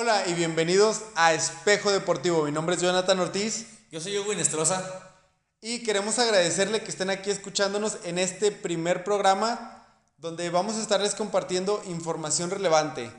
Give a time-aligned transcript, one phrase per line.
[0.00, 2.44] Hola y bienvenidos a Espejo Deportivo.
[2.44, 3.66] Mi nombre es Jonathan Ortiz.
[3.90, 5.10] Yo soy Hugo Inestrosa.
[5.60, 9.84] Y queremos agradecerle que estén aquí escuchándonos en este primer programa
[10.16, 13.10] donde vamos a estarles compartiendo información relevante,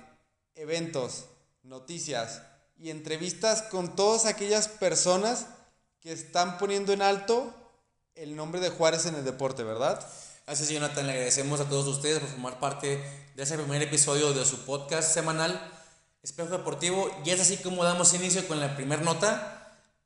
[0.55, 1.25] eventos,
[1.63, 2.43] noticias
[2.77, 5.47] y entrevistas con todas aquellas personas
[5.99, 7.53] que están poniendo en alto
[8.15, 9.99] el nombre de Juárez en el deporte, ¿verdad?
[10.45, 13.03] Así es, Jonathan, le agradecemos a todos ustedes por formar parte
[13.35, 15.75] de ese primer episodio de su podcast semanal
[16.23, 17.09] Espejo Deportivo.
[17.25, 19.55] Y es así como damos inicio con la primera nota.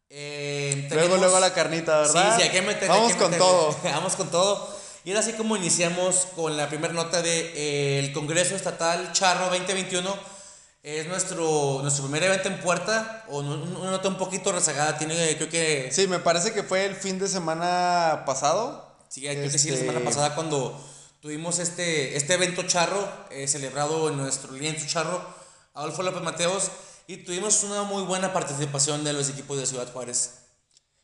[0.09, 2.35] Eh, luego, luego la carnita, ¿verdad?
[2.35, 3.75] Sí, sí, hay que meter, Vamos con todo.
[3.83, 4.83] Vamos con todo.
[5.05, 9.45] Y es así como iniciamos con la primera nota del de, eh, Congreso Estatal Charro
[9.45, 10.33] 2021.
[10.83, 15.49] Es nuestro, nuestro primer evento en puerta, o una nota un poquito rezagada, tiene creo
[15.49, 15.89] que...
[15.93, 18.93] Sí, me parece que fue el fin de semana pasado.
[19.07, 20.77] Sí, creo que sí, la semana este pasada cuando
[21.21, 25.25] tuvimos este, este evento charro, eh, celebrado en nuestro lienzo charro,
[25.73, 26.71] Adolfo López Mateos,
[27.07, 30.35] y tuvimos una muy buena participación de los equipos de Ciudad Juárez.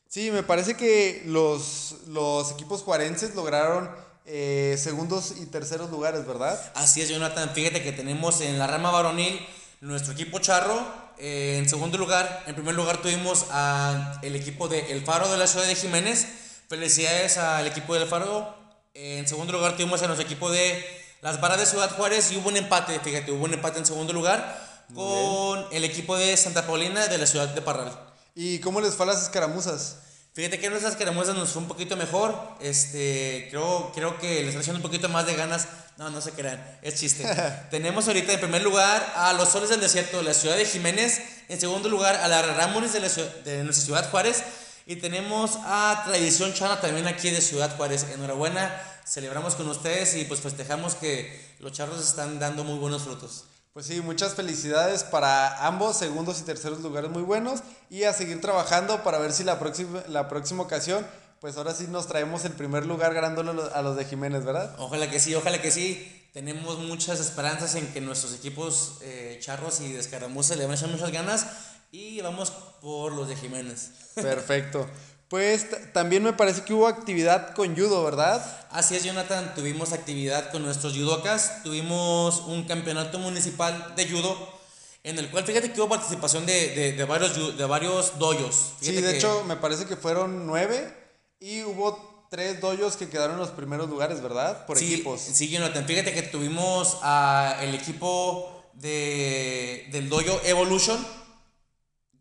[0.08, 3.90] Sí, me parece que los, los equipos juarenses lograron
[4.26, 6.60] eh, segundos y terceros lugares, ¿verdad?
[6.76, 7.50] Así es, Jonathan.
[7.54, 9.40] Fíjate que tenemos en la rama varonil
[9.82, 10.86] nuestro equipo charro.
[11.18, 15.38] Eh, en segundo lugar, en primer lugar tuvimos al el equipo de El Faro de
[15.38, 16.28] la ciudad de Jiménez.
[16.68, 18.56] Felicidades al equipo del Faro.
[18.94, 22.48] En segundo lugar tuvimos a nuestro equipo de Las Varas de Ciudad Juárez y hubo
[22.48, 27.08] un empate, fíjate, hubo un empate en segundo lugar con el equipo de Santa Paulina
[27.08, 27.92] de la ciudad de Parral.
[28.36, 29.98] ¿Y cómo les fue a las escaramuzas?
[30.34, 32.34] Fíjate que nuestras escaramuzas nos fue un poquito mejor.
[32.62, 35.68] Este, creo, creo que les están haciendo un poquito más de ganas.
[35.98, 37.26] No, no se crean, es chiste.
[37.70, 41.22] Tenemos ahorita en primer lugar a los Soles del Desierto de la ciudad de Jiménez.
[41.50, 44.44] En segundo lugar a la Ramones de, la de nuestra ciudad Juárez.
[44.86, 48.06] Y tenemos a Tradición Chana también aquí de Ciudad Juárez.
[48.14, 53.46] Enhorabuena, celebramos con ustedes y pues festejamos que los charros están dando muy buenos frutos.
[53.74, 58.42] Pues sí, muchas felicidades para ambos, segundos y terceros lugares muy buenos y a seguir
[58.42, 61.06] trabajando para ver si la próxima, la próxima ocasión,
[61.40, 64.76] pues ahora sí nos traemos el primer lugar ganándolo a los de Jiménez, ¿verdad?
[64.78, 66.16] Ojalá que sí, ojalá que sí.
[66.34, 70.76] Tenemos muchas esperanzas en que nuestros equipos eh, charros y de escaramuzas le van a
[70.76, 71.48] echar muchas ganas
[71.92, 72.52] y vamos
[72.82, 73.92] por los de Jiménez.
[74.16, 74.88] Perfecto.
[75.30, 78.44] Pues también me parece que hubo actividad con judo, ¿verdad?
[78.72, 79.54] Así es, Jonathan.
[79.54, 81.62] Tuvimos actividad con nuestros judokas.
[81.64, 84.60] Tuvimos un campeonato municipal de judo
[85.04, 88.74] en el cual fíjate que hubo participación de, de, varios, de varios doyos.
[88.82, 90.94] sí, de hecho me parece que fueron nueve
[91.40, 94.66] y hubo tres doyos que quedaron en los primeros lugares, ¿verdad?
[94.66, 95.22] Por equipos.
[95.22, 95.86] Sí, Jonathan.
[95.86, 101.06] Fíjate que tuvimos a el equipo de, del doyo Evolution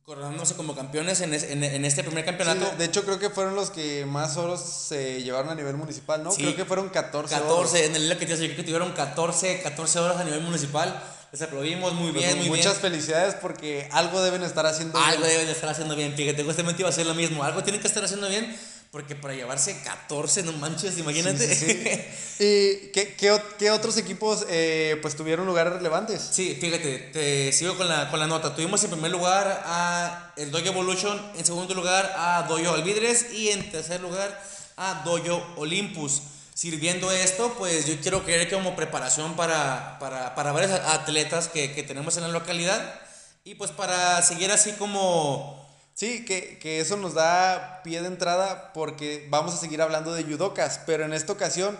[0.09, 2.65] coronándose como campeones en, en, este primer campeonato.
[2.79, 6.31] de hecho, creo que fueron los que más oros se llevaron a nivel municipal, ¿no?
[6.33, 10.17] creo que fueron 14 14, en el que te creo que tuvieron 14, 14 horas
[10.17, 10.99] a nivel municipal.
[11.31, 15.11] Les aplaudimos muy pues bien, muy Muchas felicidades porque algo deben estar haciendo bien.
[15.11, 17.45] Algo deben estar haciendo bien, fíjate, justamente iba a ser lo mismo.
[17.45, 18.57] Algo tienen que estar haciendo bien
[18.91, 21.45] porque para llevarse 14, no manches, imagínate.
[22.39, 26.27] ¿Y qué, qué, qué, otros equipos eh, pues tuvieron lugares relevantes?
[26.31, 28.55] Sí, fíjate, te sigo con la, con la nota.
[28.55, 33.51] Tuvimos en primer lugar a el Dojo Evolution, en segundo lugar a Dojo Alvidres y
[33.51, 34.43] en tercer lugar
[34.77, 36.23] a Dojo Olympus.
[36.55, 41.73] Sirviendo esto, pues yo quiero creer que como preparación para, para, para varios atletas que,
[41.73, 43.01] que tenemos en la localidad
[43.45, 45.58] y pues para seguir así como
[45.99, 50.23] Sí, que, que, eso nos da pie de entrada porque vamos a seguir hablando de
[50.23, 51.77] judocas, pero en esta ocasión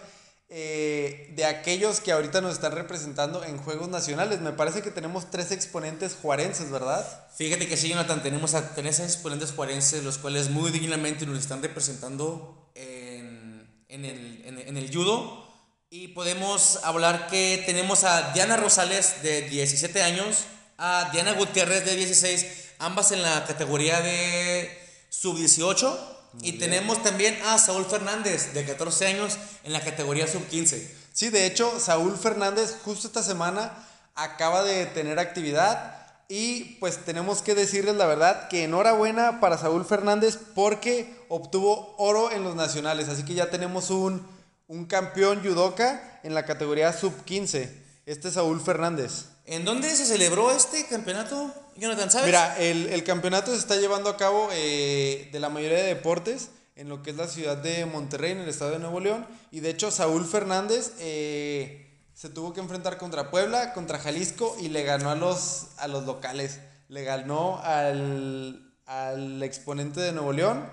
[0.49, 4.41] eh, de aquellos que ahorita nos están representando en Juegos Nacionales.
[4.41, 7.07] Me parece que tenemos tres exponentes juarenses, ¿verdad?
[7.37, 11.63] Fíjate que sí, Jonathan, tenemos a tres exponentes juarenses, los cuales muy dignamente nos están
[11.63, 15.47] representando en, en, el, en, en el judo.
[15.91, 20.47] Y podemos hablar que tenemos a Diana Rosales de 17 años,
[20.77, 24.71] a Diana Gutiérrez de 16 ambas en la categoría de
[25.11, 25.97] sub-18.
[26.43, 30.89] Y tenemos también a Saúl Fernández, de 14 años, en la categoría sub-15.
[31.13, 33.73] Sí, de hecho, Saúl Fernández justo esta semana
[34.15, 35.95] acaba de tener actividad.
[36.29, 42.31] Y pues tenemos que decirles la verdad que enhorabuena para Saúl Fernández porque obtuvo oro
[42.31, 43.09] en los nacionales.
[43.09, 44.27] Así que ya tenemos un,
[44.67, 47.88] un campeón judoka en la categoría sub-15.
[48.09, 49.27] Este es Saúl Fernández.
[49.45, 52.11] ¿En dónde se celebró este campeonato, Jonathan?
[52.11, 52.25] ¿Sabes?
[52.25, 56.49] Mira, el, el campeonato se está llevando a cabo eh, de la mayoría de deportes
[56.75, 59.27] en lo que es la ciudad de Monterrey, en el estado de Nuevo León.
[59.51, 64.71] Y de hecho, Saúl Fernández eh, se tuvo que enfrentar contra Puebla, contra Jalisco y
[64.71, 66.61] le ganó a los, a los locales.
[66.89, 70.67] Le ganó al, al exponente de Nuevo León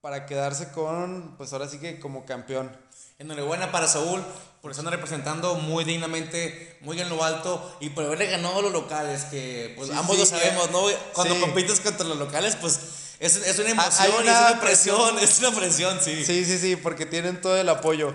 [0.00, 2.74] para quedarse con, pues ahora sí que como campeón.
[3.18, 4.24] Enhorabuena para Saúl
[4.60, 8.72] por estar representando muy dignamente, muy en lo alto y por haberle ganado a los
[8.72, 10.82] locales, que pues ambos lo sabemos, ¿no?
[11.12, 12.80] Cuando compites contra los locales, pues
[13.20, 16.24] es, es una emoción, es una presión, es una presión, sí.
[16.24, 18.14] Sí, sí, sí, porque tienen todo el apoyo.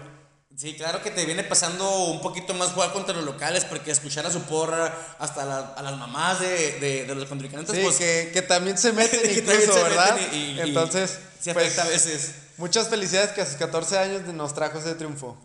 [0.56, 4.28] Sí, claro que te viene pasando un poquito más jugar contra los locales porque escuchar
[4.28, 7.76] a su porra, hasta a las mamás de, de, de los contrincantes.
[7.76, 10.16] Sí, pues, que, que, también se meten incluso, ¿verdad?
[10.32, 12.34] Y, Entonces, se pues, afecta a veces.
[12.58, 15.36] Muchas felicidades que a sus 14 años nos trajo ese triunfo.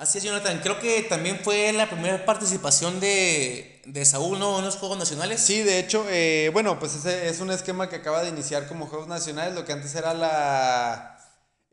[0.00, 0.60] Así es, Jonathan.
[0.62, 4.58] Creo que también fue la primera participación de, de Saúl, ¿no?
[4.58, 5.42] En los Juegos Nacionales.
[5.42, 8.86] Sí, de hecho, eh, bueno, pues ese es un esquema que acaba de iniciar como
[8.86, 11.18] Juegos Nacionales, lo que antes era la...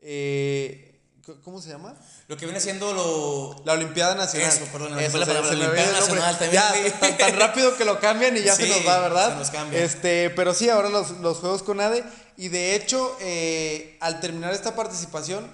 [0.02, 1.00] Eh,
[1.42, 1.94] ¿Cómo se llama?
[2.26, 3.64] Lo que viene siendo lo...
[3.64, 4.50] La Olimpiada Nacional.
[4.50, 6.62] Eso, perdón, la Olimpiada Nacional también.
[7.00, 9.32] Ya, tan, rápido que lo cambian y ya se nos va, ¿verdad?
[9.32, 9.82] Se nos cambia.
[9.82, 12.04] Este, pero sí, ahora los, los Juegos con ADE.
[12.36, 15.50] Y de hecho, eh, al terminar esta participación,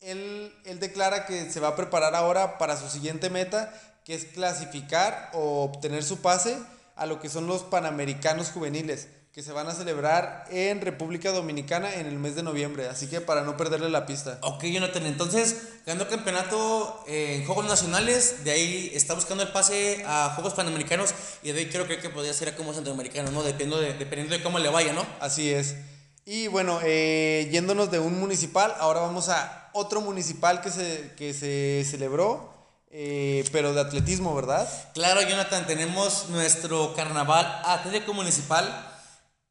[0.00, 3.72] él, él declara que se va a preparar ahora para su siguiente meta,
[4.04, 6.58] que es clasificar o obtener su pase
[6.94, 11.94] a lo que son los Panamericanos Juveniles que se van a celebrar en República Dominicana
[11.96, 12.88] en el mes de noviembre.
[12.88, 14.38] Así que para no perderle la pista.
[14.40, 15.04] Ok, Jonathan.
[15.04, 18.44] Entonces, ganó campeonato en Juegos Nacionales.
[18.44, 21.12] De ahí está buscando el pase a Juegos Panamericanos.
[21.42, 23.42] Y de ahí creo, que podría ser como centroamericano, ¿no?
[23.42, 25.04] Dependiendo de, dependiendo de cómo le vaya, ¿no?
[25.20, 25.76] Así es.
[26.28, 31.32] Y bueno, eh, yéndonos de un municipal, ahora vamos a otro municipal que se, que
[31.32, 32.54] se celebró.
[32.90, 34.68] Eh, pero de atletismo, ¿verdad?
[34.94, 38.64] Claro, Jonathan, tenemos nuestro carnaval atlético municipal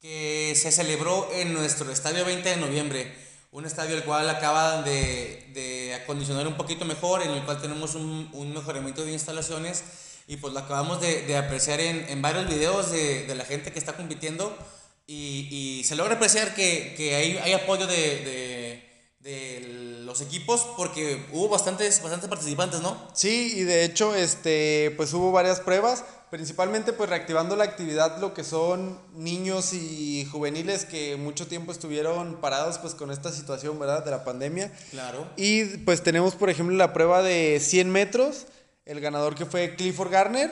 [0.02, 3.16] que se celebró en nuestro estadio 20 de noviembre,
[3.52, 7.96] un estadio el cual acaban de, de acondicionar un poquito mejor, en el cual tenemos
[7.96, 9.84] un, un mejoramiento de instalaciones
[10.28, 13.72] y pues lo acabamos de, de apreciar en, en, varios videos de, de, la gente
[13.72, 14.58] que está compitiendo
[15.08, 18.84] y, y se logra apreciar que, que hay, hay apoyo de,
[19.20, 22.96] de los equipos porque hubo bastantes, bastantes participantes, ¿no?
[23.14, 26.04] Sí, y de hecho este, pues hubo varias pruebas
[26.36, 32.42] principalmente pues reactivando la actividad lo que son niños y juveniles que mucho tiempo estuvieron
[32.42, 34.04] parados pues con esta situación, ¿verdad?
[34.04, 34.72] De la pandemia.
[34.92, 35.30] Claro.
[35.38, 38.48] Y pues tenemos por ejemplo la prueba de 100 metros,
[38.86, 40.52] el ganador que fue Clifford Garner,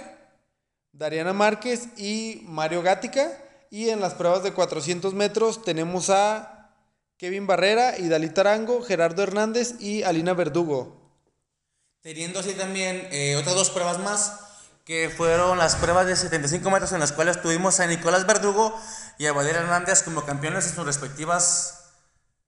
[0.94, 3.43] Dariana Márquez y Mario Gática.
[3.74, 6.70] Y en las pruebas de 400 metros tenemos a
[7.18, 11.12] Kevin Barrera y Dalí Tarango, Gerardo Hernández y Alina Verdugo.
[12.02, 14.42] Teniendo así también eh, otras dos pruebas más
[14.86, 18.80] que fueron las pruebas de 75 metros en las cuales tuvimos a Nicolás Verdugo
[19.18, 21.80] y a Valeria Hernández como campeones en sus respectivas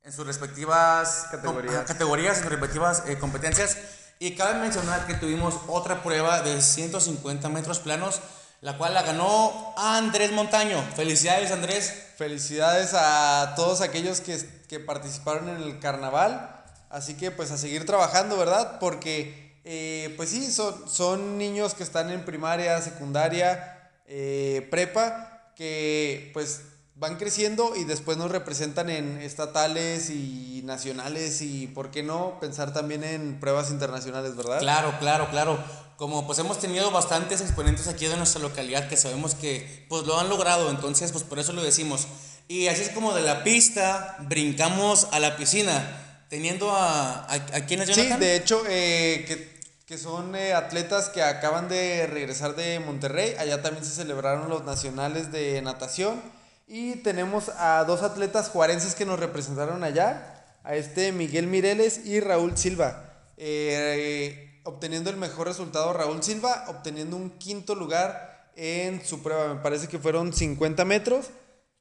[0.03, 3.79] en sus respectivas categorías, categorías en sus respectivas eh, competencias.
[4.19, 8.21] Y cabe mencionar que tuvimos otra prueba de 150 metros planos,
[8.61, 10.81] la cual la ganó Andrés Montaño.
[10.95, 11.93] Felicidades Andrés.
[12.17, 16.63] Felicidades a todos aquellos que, que participaron en el carnaval.
[16.89, 18.79] Así que pues a seguir trabajando, ¿verdad?
[18.79, 26.29] Porque eh, pues sí, son, son niños que están en primaria, secundaria, eh, prepa, que
[26.33, 26.61] pues
[26.95, 32.73] van creciendo y después nos representan en estatales y nacionales y, ¿por qué no?, pensar
[32.73, 34.59] también en pruebas internacionales, ¿verdad?
[34.59, 35.63] Claro, claro, claro.
[35.97, 40.19] Como pues hemos tenido bastantes exponentes aquí de nuestra localidad que sabemos que pues lo
[40.19, 42.07] han logrado, entonces pues por eso lo decimos.
[42.47, 47.59] Y así es como de la pista brincamos a la piscina, teniendo a, a, a
[47.65, 47.95] Jonathan.
[47.95, 49.55] Sí, de hecho, eh, que
[49.85, 53.35] que son eh, atletas que acaban de regresar de Monterrey.
[53.37, 56.19] Allá también se celebraron los nacionales de natación.
[56.67, 62.19] Y tenemos a dos atletas juarenses que nos representaron allá, a este Miguel Mireles y
[62.19, 63.31] Raúl Silva.
[63.37, 69.53] Eh, obteniendo el mejor resultado Raúl Silva, obteniendo un quinto lugar en su prueba.
[69.53, 71.27] Me parece que fueron 50 metros.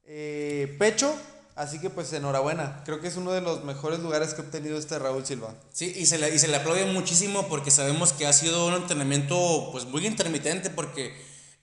[0.06, 1.14] Eh, pecho,
[1.56, 4.76] Así que pues enhorabuena, creo que es uno de los mejores lugares que ha obtenido
[4.76, 5.54] este Raúl Silva.
[5.70, 8.74] Sí, y se le, y se le aplaude muchísimo porque sabemos que ha sido un
[8.74, 11.14] entrenamiento pues muy intermitente porque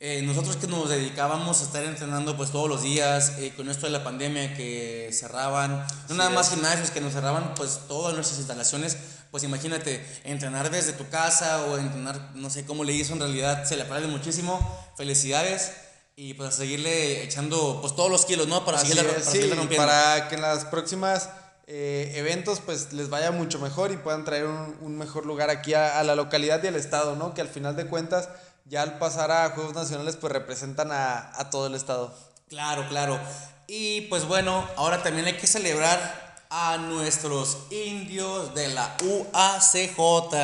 [0.03, 3.86] eh, nosotros que nos dedicábamos a estar entrenando pues todos los días, eh, con esto
[3.86, 8.39] de la pandemia que cerraban, no nada más gimnasios que nos cerraban pues todas nuestras
[8.39, 8.98] instalaciones,
[9.29, 13.63] pues imagínate, entrenar desde tu casa o entrenar, no sé cómo le hizo en realidad,
[13.63, 14.60] se le aplaude muchísimo,
[14.98, 15.72] felicidades.
[16.15, 18.65] Y pues a seguirle echando pues todos los kilos, ¿no?
[18.65, 21.29] Para, seguirle, para sí, Para que en las próximas
[21.67, 25.74] eh, eventos pues les vaya mucho mejor y puedan traer un, un mejor lugar aquí
[25.74, 27.34] a, a, la localidad y al estado, ¿no?
[27.34, 28.27] Que al final de cuentas
[28.65, 32.13] ya al pasar a Juegos Nacionales pues representan a, a todo el estado.
[32.50, 33.20] Claro, claro.
[33.68, 39.96] Y pues bueno, ahora también hay que celebrar a nuestros indios de la UACJ,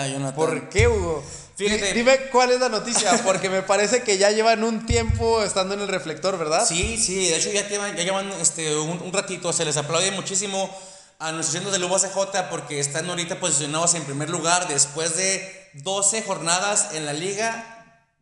[0.10, 0.34] Jonathan.
[0.34, 1.22] ¿Por qué, Hugo?
[1.58, 1.94] Fíjate.
[1.94, 5.82] Dime cuál es la noticia, porque me parece que ya llevan un tiempo estando en
[5.82, 6.66] el reflector, ¿verdad?
[6.66, 10.12] Sí, sí, de hecho ya llevan, ya llevan este, un, un ratito, se les aplaude
[10.12, 10.74] muchísimo
[11.20, 16.22] a nuestros cientos del UBCJ porque están ahorita posicionados en primer lugar después de 12
[16.22, 17.77] jornadas en la liga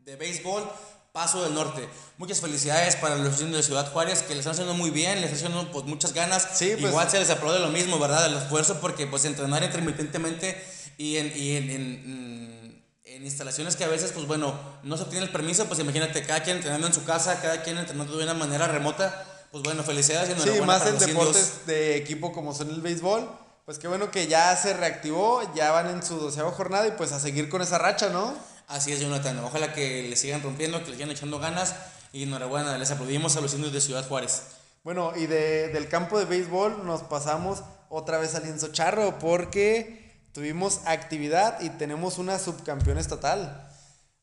[0.05, 0.63] de béisbol
[1.11, 1.87] Paso del Norte.
[2.17, 5.31] Muchas felicidades para los cientos de Ciudad Juárez que les están haciendo muy bien, les
[5.31, 6.45] están haciendo pues, muchas ganas.
[6.55, 8.25] Sí, pues- Igual se les aplaude lo mismo, ¿verdad?
[8.25, 10.61] El esfuerzo porque pues entrenar intermitentemente
[10.97, 15.25] y en, y en, en- en instalaciones que a veces pues bueno, no se obtiene
[15.25, 18.33] el permiso, pues imagínate cada quien entrenando en su casa, cada quien entrenando de una
[18.33, 19.25] manera remota.
[19.51, 21.07] Pues bueno, felicidades y Sí, más en indios.
[21.09, 23.29] deportes de equipo como son el béisbol.
[23.63, 27.13] Pues qué bueno que ya se reactivó, ya van en su doceava jornada y pues
[27.13, 28.35] a seguir con esa racha, ¿no?
[28.67, 29.37] Así es, Jonathan.
[29.39, 31.75] Ojalá que le sigan rompiendo, que le sigan echando ganas.
[32.11, 34.43] Y enhorabuena, les aplaudimos a los indios de Ciudad Juárez.
[34.83, 40.27] Bueno, y de- del campo de béisbol nos pasamos otra vez al lienzo charro porque
[40.31, 43.69] tuvimos actividad y tenemos una subcampeona estatal.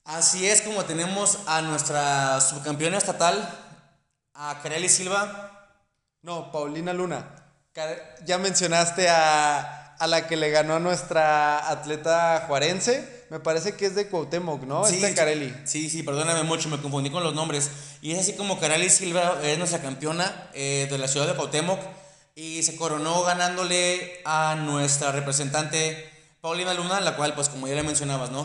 [0.05, 3.49] Así es como tenemos a nuestra subcampeona estatal,
[4.35, 5.69] a Kareli Silva.
[6.23, 7.27] No, Paulina Luna.
[8.25, 13.22] Ya mencionaste a, a la que le ganó a nuestra atleta juarense.
[13.33, 14.87] Me parece que es de Cuauhtémoc, ¿no?
[14.87, 15.55] Esta Carelli.
[15.65, 17.71] Sí, sí, perdóname mucho, me confundí con los nombres.
[18.03, 21.81] Y es así como Kareli Silva es nuestra campeona eh, de la ciudad de Cuauhtémoc
[22.35, 26.11] y se coronó ganándole a nuestra representante
[26.43, 28.43] Paulina Luna, la cual, pues como ya le mencionabas, ¿no?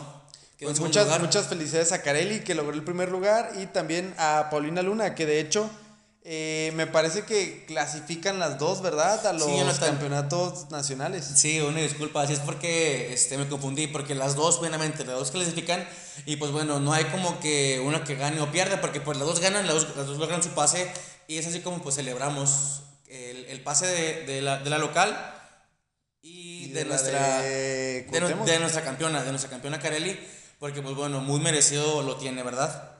[0.58, 1.20] Quedó Pues muchas, lugar.
[1.22, 5.26] muchas felicidades a Carelli que logró el primer lugar y también a Paulina Luna que
[5.26, 5.70] de hecho
[6.30, 9.26] eh, me parece que clasifican las dos, ¿verdad?
[9.26, 9.90] A los Sí, Jonathan.
[9.92, 11.24] campeonatos nacionales.
[11.24, 15.32] Sí, una disculpa, así es porque este, me confundí, porque las dos, buenamente, las dos
[15.32, 15.88] clasifican
[16.26, 19.26] y pues bueno, no hay como que una que gane o pierda, porque pues las
[19.26, 20.92] dos ganan, las dos, las dos logran su pase
[21.30, 25.34] y es así como pues celebramos el, el pase de, de la, de la local
[26.22, 30.20] y, Y de, nuestra, de nuestra campeona, de nuestra campeona Carelli,
[30.60, 32.97] porque pues bueno, muy merecido lo tiene, ¿verdad?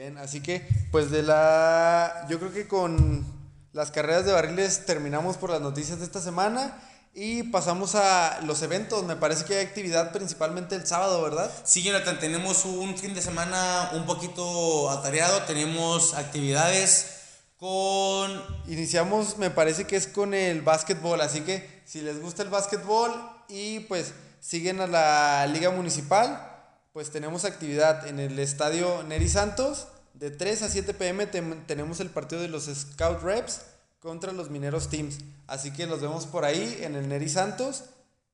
[0.00, 2.24] Bien, así que pues de la...
[2.30, 3.26] Yo creo que con
[3.74, 6.74] las carreras de barriles terminamos por las noticias de esta semana
[7.12, 9.04] y pasamos a los eventos.
[9.04, 11.52] Me parece que hay actividad principalmente el sábado, ¿verdad?
[11.64, 17.18] Sí, Jonathan, tenemos un fin de semana un poquito atareado, tenemos actividades
[17.58, 22.48] con Iniciamos, me parece que es con el básquetbol, así que si les gusta el
[22.48, 23.12] básquetbol
[23.50, 26.49] y pues siguen a la liga municipal,
[26.92, 29.86] pues tenemos actividad en el estadio Neri Santos.
[30.14, 33.62] De 3 a 7 pm tenemos el partido de los Scout Reps
[34.00, 35.18] contra los Mineros Teams.
[35.46, 37.84] Así que los vemos por ahí en el Neri Santos,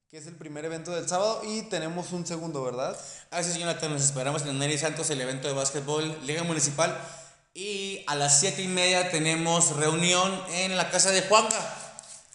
[0.08, 2.96] que es el primer evento del sábado y tenemos un segundo, ¿verdad?
[3.30, 6.96] Así es, Jonathan, nos esperamos en el Neri Santos, el evento de básquetbol, Liga Municipal.
[7.52, 11.85] Y a las 7 y media tenemos reunión en la casa de Juanga.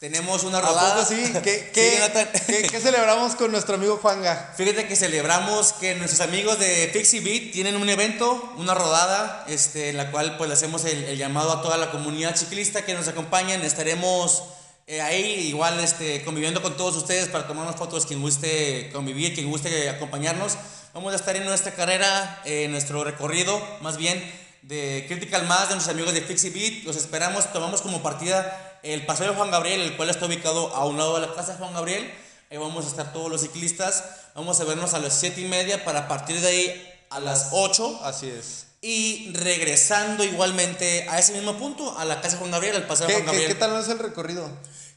[0.02, 0.96] Tenemos una ¿A rodada.
[0.96, 1.32] poco sí?
[1.44, 4.52] ¿Qué, qué- qué- qué celebramos con nuestro amigo Juanga?
[4.58, 9.90] Fíjate que celebramos que nuestros amigos de Fixie Beat tienen un evento, una rodada, este,
[9.90, 12.96] en la cual pues le hacemos el, el llamado a toda la comunidad ciclista que
[12.96, 13.62] nos acompañen.
[13.62, 14.42] Estaremos
[14.88, 19.52] eh, ahí igual este, conviviendo con todos ustedes para tomarnos fotos, quien guste convivir, quien
[19.52, 20.54] guste acompañarnos.
[20.96, 24.20] Vamos a estar en nuestra carrera, eh, en nuestro recorrido, más bien
[24.64, 26.86] de Critical Mass, de nuestros amigos de Fixie Beat.
[26.86, 30.86] Los esperamos, tomamos como partida el Paseo de Juan Gabriel, el cual está ubicado a
[30.86, 32.12] un lado de la casa de Juan Gabriel.
[32.50, 34.04] Ahí vamos a estar todos los ciclistas.
[34.36, 38.02] Vamos a vernos a las 7 y media para partir de ahí a las 8
[38.04, 38.66] Así es.
[38.82, 43.08] y regresando igualmente a ese mismo punto, a la casa de Juan Gabriel, al paseo
[43.08, 43.54] de ¿Qué, Juan qué, Gabriel.
[43.54, 44.50] qué tal es el recorrido?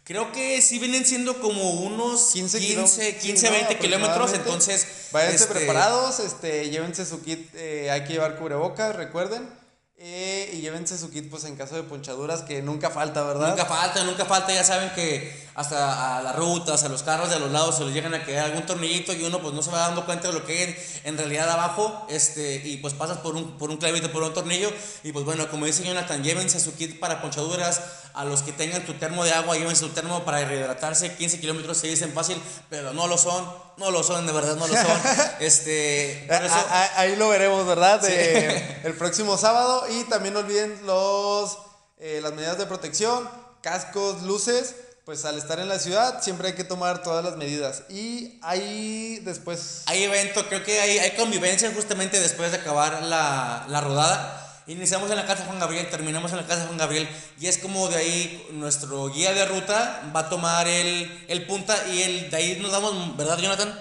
[0.04, 3.52] Creo que sí vienen siendo como unos 15 15, kilómetros, 15, sí, ¿no?
[3.52, 4.32] 20 kilómetros.
[4.34, 9.48] Entonces, Váyanse este, preparados, este, llévense su kit, eh, hay que llevar cubrebocas, recuerden.
[9.96, 13.50] Eh, y llévense su kit, pues en caso de ponchaduras, que nunca falta, ¿verdad?
[13.50, 14.52] Nunca falta, nunca falta.
[14.52, 17.84] Ya saben que hasta a las rutas, a los carros de a los lados se
[17.84, 20.34] les llegan a quedar algún tornillito y uno pues no se va dando cuenta de
[20.34, 22.06] lo que hay en realidad abajo.
[22.10, 24.70] Este, y pues pasas por un, por un clavito, por un tornillo.
[25.04, 27.80] Y pues bueno, como dice Jonathan, llévense su kit para ponchaduras.
[28.14, 31.16] A los que tengan tu termo de agua, llévense su termo para rehidratarse.
[31.16, 33.44] 15 kilómetros se dicen fácil, pero no lo son.
[33.76, 35.00] No lo son, de verdad, no lo son.
[35.40, 38.00] este, por eso, A- a- ahí lo veremos, ¿verdad?
[38.00, 38.12] Sí.
[38.12, 39.83] Eh, el próximo sábado.
[39.88, 41.58] Y también no olviden los,
[41.98, 43.28] eh, las medidas de protección,
[43.62, 44.74] cascos, luces.
[45.04, 47.82] Pues al estar en la ciudad siempre hay que tomar todas las medidas.
[47.90, 49.82] Y ahí después...
[49.86, 54.62] Hay evento, creo que hay, hay convivencia justamente después de acabar la, la rodada.
[54.66, 57.06] Iniciamos en la casa de Juan Gabriel, terminamos en la casa de Juan Gabriel
[57.38, 61.76] y es como de ahí nuestro guía de ruta va a tomar el, el punta
[61.88, 63.78] y el, de ahí nos damos, ¿verdad Jonathan?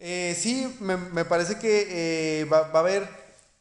[0.00, 3.08] Eh, sí, me, me parece que eh, va, va a haber,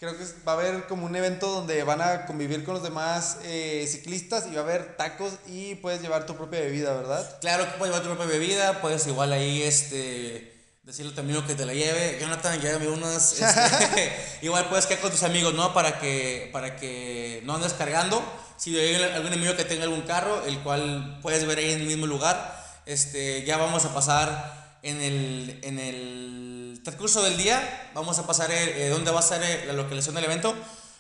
[0.06, 3.40] creo que va a haber como un evento donde van a convivir con los demás
[3.44, 7.40] eh, ciclistas y va a haber tacos y puedes llevar tu propia bebida, ¿verdad?
[7.42, 11.46] Claro que puedes llevar tu propia bebida, puedes igual ahí este, decirle a tu amigo
[11.48, 12.20] que te la lleve.
[12.20, 13.42] Jonathan, llévame unas.
[13.42, 15.74] este, igual puedes quedar con tus amigos, ¿no?
[15.74, 18.24] Para que, para que no andes cargando.
[18.58, 21.88] Si hay algún amigo que tenga algún carro, el cual puedes ver ahí en el
[21.88, 28.20] mismo lugar, este, ya vamos a pasar en el, en el transcurso del día, vamos
[28.20, 30.56] a pasar eh, dónde va a ser eh, la localización del evento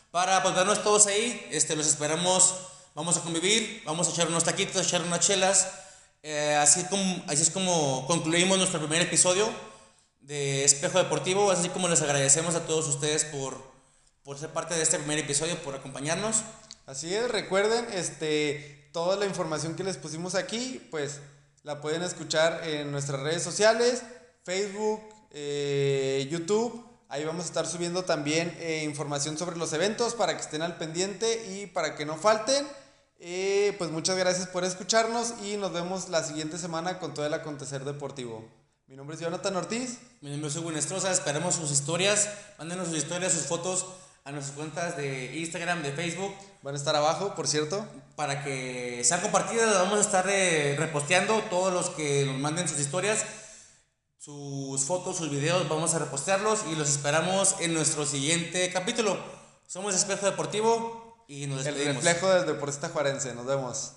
[0.09, 1.47] para pues, vernos todos ahí.
[1.51, 2.55] Este, los esperamos,
[2.95, 5.69] vamos a convivir, vamos a echar unos taquitos, echar unas chelas.
[6.23, 9.47] Eh, así, como, así es como concluimos nuestro primer episodio
[10.21, 13.61] de Espejo Deportivo, así como les agradecemos a todos ustedes por,
[14.23, 16.37] por ser parte de este primer episodio, por acompañarnos.
[16.87, 21.19] Así es, recuerden, este, toda la información que les pusimos aquí, pues
[21.65, 24.03] la pueden escuchar en nuestras redes sociales,
[24.43, 26.85] Facebook, eh, YouTube.
[27.09, 30.77] Ahí vamos a estar subiendo también eh, información sobre los eventos para que estén al
[30.77, 32.67] pendiente y para que no falten.
[33.17, 37.33] Eh, pues muchas gracias por escucharnos y nos vemos la siguiente semana con todo el
[37.33, 38.47] acontecer deportivo.
[38.85, 39.97] Mi nombre es Jonathan Ortiz.
[40.21, 41.11] Mi nombre es Hugo Nestroza.
[41.11, 42.29] Esperamos sus historias.
[42.59, 43.87] Mándenos sus historias, sus fotos
[44.25, 46.33] a nuestras cuentas de Instagram, de Facebook.
[46.63, 47.87] Van a estar abajo, por cierto.
[48.15, 52.79] Para que sean compartidas, vamos a estar eh, reposteando todos los que nos manden sus
[52.79, 53.23] historias,
[54.17, 55.69] sus fotos, sus videos.
[55.69, 59.15] Vamos a repostearlos y los esperamos en nuestro siguiente capítulo.
[59.67, 61.89] Somos Espejo Deportivo y nos despedimos.
[61.89, 63.35] El reflejo del deportista juarense.
[63.35, 63.91] Nos vemos.